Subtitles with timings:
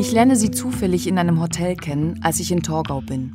[0.00, 3.32] Ich lerne sie zufällig in einem Hotel kennen, als ich in Torgau bin.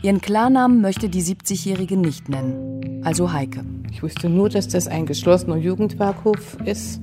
[0.00, 3.64] Ihren Klarnamen möchte die 70-Jährige nicht nennen, also Heike.
[3.90, 7.00] Ich wusste nur, dass das ein geschlossener Jugendwerkhof ist,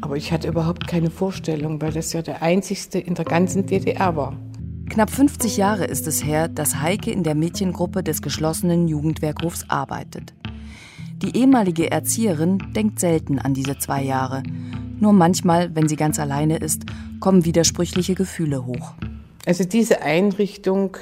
[0.00, 4.16] aber ich hatte überhaupt keine Vorstellung, weil das ja der einzigste in der ganzen DDR
[4.16, 4.34] war.
[4.88, 10.32] Knapp 50 Jahre ist es her, dass Heike in der Mädchengruppe des geschlossenen Jugendwerkhofs arbeitet.
[11.20, 14.42] Die ehemalige Erzieherin denkt selten an diese zwei Jahre.
[15.02, 16.82] Nur manchmal, wenn sie ganz alleine ist,
[17.18, 18.92] kommen widersprüchliche Gefühle hoch.
[19.44, 20.96] Also diese Einrichtung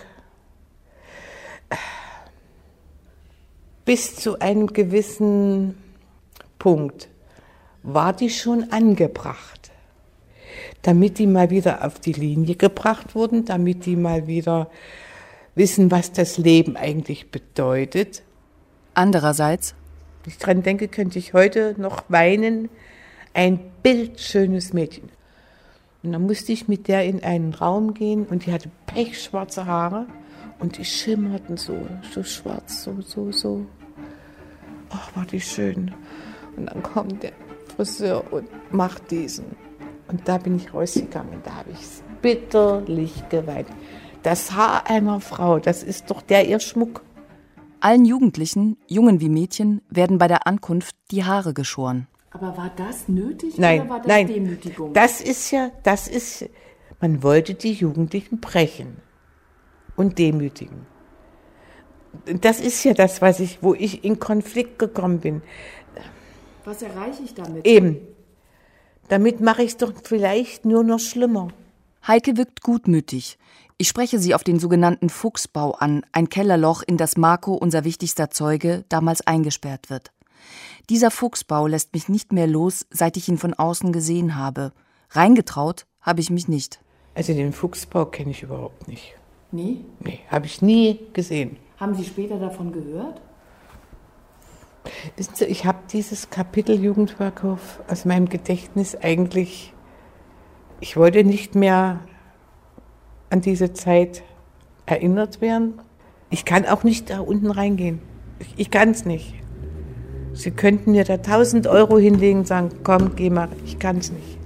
[3.84, 5.74] bis zu einem gewissen
[6.58, 7.10] Punkt
[7.82, 9.70] war die schon angebracht,
[10.80, 14.70] damit die mal wieder auf die Linie gebracht wurden, damit die mal wieder
[15.54, 18.22] wissen, was das Leben eigentlich bedeutet.
[18.94, 19.74] Andererseits,
[20.26, 22.70] ich dran denke, könnte ich heute noch weinen,
[23.34, 25.10] ein bildschönes Mädchen.
[26.02, 30.06] Und dann musste ich mit der in einen Raum gehen und die hatte pechschwarze Haare
[30.58, 31.76] und die schimmerten so,
[32.12, 33.66] so schwarz, so, so, so.
[34.90, 35.92] Ach, war die schön.
[36.56, 37.32] Und dann kommt der
[37.76, 39.44] Friseur und macht diesen.
[40.08, 41.40] Und da bin ich rausgegangen.
[41.44, 41.78] Da habe ich
[42.20, 43.68] bitterlich geweint.
[44.22, 47.02] Das Haar einer Frau, das ist doch der ihr Schmuck.
[47.80, 52.06] Allen Jugendlichen, Jungen wie Mädchen, werden bei der Ankunft die Haare geschoren.
[52.30, 54.92] Aber war das nötig nein, oder war das nein, Demütigung?
[54.92, 56.48] Das ist ja, das ist,
[57.00, 58.98] man wollte die Jugendlichen brechen
[59.96, 60.86] und demütigen.
[62.24, 65.42] Das ist ja das, was ich, wo ich in Konflikt gekommen bin.
[66.64, 67.66] Was erreiche ich damit?
[67.66, 67.98] Eben.
[69.08, 71.48] Damit mache ich es doch vielleicht nur noch schlimmer.
[72.06, 73.38] Heike wirkt gutmütig.
[73.76, 78.30] Ich spreche sie auf den sogenannten Fuchsbau an, ein Kellerloch, in das Marco, unser wichtigster
[78.30, 80.12] Zeuge, damals eingesperrt wird.
[80.88, 84.72] Dieser Fuchsbau lässt mich nicht mehr los, seit ich ihn von außen gesehen habe.
[85.10, 86.80] Reingetraut habe ich mich nicht.
[87.14, 89.14] Also den Fuchsbau kenne ich überhaupt nicht.
[89.52, 89.84] Nee?
[90.00, 91.56] Nee, habe ich nie gesehen.
[91.76, 93.20] Haben Sie später davon gehört?
[95.16, 99.74] Wissen Sie, ich habe dieses Kapitel Jugendwerkhof aus meinem Gedächtnis eigentlich,
[100.80, 102.00] ich wollte nicht mehr
[103.28, 104.22] an diese Zeit
[104.86, 105.80] erinnert werden.
[106.30, 108.00] Ich kann auch nicht da unten reingehen.
[108.38, 109.34] Ich, ich kann es nicht.
[110.32, 114.12] Sie könnten mir da 1000 Euro hinlegen und sagen, komm, geh mal, ich kann es
[114.12, 114.38] nicht.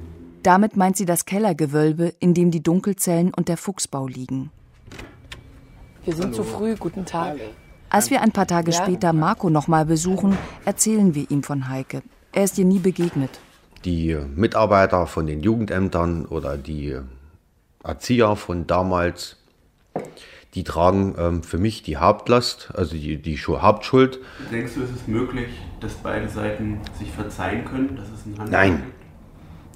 [0.43, 4.51] Damit meint sie das Kellergewölbe, in dem die Dunkelzellen und der Fuchsbau liegen.
[6.05, 6.35] Wir sind Hallo.
[6.37, 7.37] zu früh, guten Tag.
[7.89, 8.83] Als wir ein paar Tage ja.
[8.83, 12.03] später Marco nochmal besuchen, erzählen wir ihm von Heike.
[12.33, 13.31] Er ist ihr nie begegnet.
[13.85, 16.99] Die Mitarbeiter von den Jugendämtern oder die
[17.83, 19.37] Erzieher von damals,
[20.55, 24.21] die tragen ähm, für mich die Hauptlast, also die, die Hauptschuld.
[24.53, 25.49] Denkst du, ist es möglich,
[25.81, 27.97] dass beide Seiten sich verzeihen können?
[27.97, 28.83] Dass es ein Nein,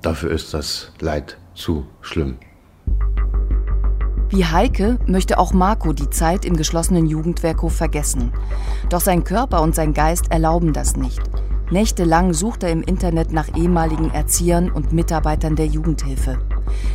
[0.02, 2.38] dafür ist das Leid zu schlimm.
[4.30, 8.32] Wie Heike möchte auch Marco die Zeit im geschlossenen Jugendwerkhof vergessen.
[8.90, 11.22] Doch sein Körper und sein Geist erlauben das nicht.
[11.70, 16.38] Nächtelang sucht er im Internet nach ehemaligen Erziehern und Mitarbeitern der Jugendhilfe,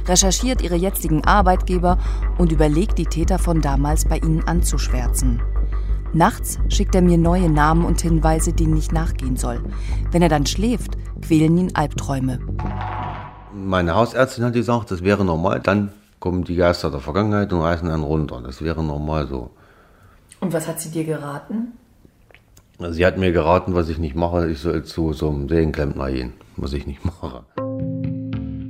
[0.08, 1.98] recherchiert ihre jetzigen Arbeitgeber
[2.38, 5.42] und überlegt, die Täter von damals bei ihnen anzuschwärzen.
[6.14, 9.64] Nachts schickt er mir neue Namen und Hinweise, denen ich nachgehen soll.
[10.12, 10.92] Wenn er dann schläft,
[11.22, 12.40] quälen ihn Albträume.
[13.54, 17.90] Meine Hausärztin hat gesagt, das wäre normal, dann kommen die Geister der Vergangenheit und reißen
[17.90, 18.42] einen runter.
[18.42, 19.50] Das wäre normal so.
[20.40, 21.74] Und was hat sie dir geraten?
[22.80, 24.50] Sie hat mir geraten, was ich nicht mache.
[24.50, 27.44] Ich soll zu so einem Seelenklempner gehen, was ich nicht mache.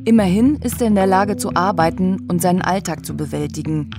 [0.05, 3.89] Immerhin ist er in der Lage zu arbeiten und seinen Alltag zu bewältigen.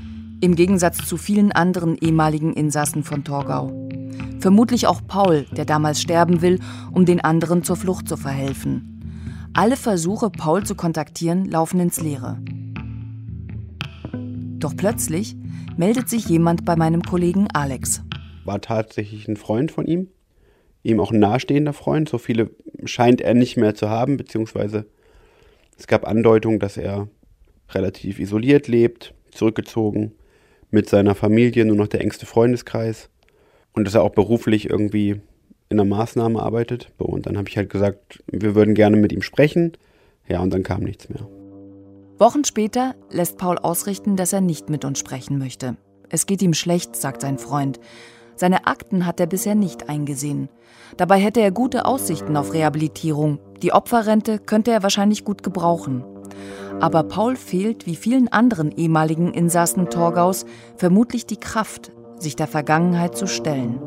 [0.43, 3.73] Im Gegensatz zu vielen anderen ehemaligen Insassen von Torgau.
[4.39, 6.61] Vermutlich auch Paul, der damals sterben will,
[6.93, 9.49] um den anderen zur Flucht zu verhelfen.
[9.55, 12.37] Alle Versuche, Paul zu kontaktieren, laufen ins Leere.
[14.59, 15.37] Doch plötzlich
[15.79, 18.03] meldet sich jemand bei meinem Kollegen Alex.
[18.45, 20.09] War tatsächlich ein Freund von ihm,
[20.83, 22.11] ihm auch ein nahestehender Freund.
[22.11, 22.51] So viele
[22.85, 24.85] scheint er nicht mehr zu haben, beziehungsweise
[25.79, 27.09] es gab Andeutungen, dass er
[27.71, 30.13] relativ isoliert lebt, zurückgezogen,
[30.71, 33.09] mit seiner Familie, nur noch der engste Freundeskreis
[33.73, 35.21] und dass er auch beruflich irgendwie
[35.69, 36.93] in einer Maßnahme arbeitet.
[36.99, 39.73] Und dann habe ich halt gesagt, wir würden gerne mit ihm sprechen.
[40.29, 41.29] Ja, und dann kam nichts mehr.
[42.19, 45.77] Wochen später lässt Paul ausrichten, dass er nicht mit uns sprechen möchte.
[46.09, 47.81] Es geht ihm schlecht, sagt sein Freund.
[48.37, 50.49] Seine Akten hat er bisher nicht eingesehen.
[50.97, 53.39] Dabei hätte er gute Aussichten auf Rehabilitierung.
[53.63, 56.05] Die Opferrente könnte er wahrscheinlich gut gebrauchen.
[56.81, 60.45] Aber Paul fehlt, wie vielen anderen ehemaligen Insassen Torgaus,
[60.77, 63.81] vermutlich die Kraft, sich der Vergangenheit zu stellen.